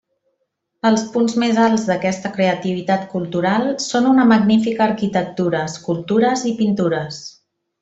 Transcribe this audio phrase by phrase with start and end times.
[0.89, 7.23] Els punts més alts d'aquesta creativitat cultural són una magnífica arquitectura, escultures i pintures.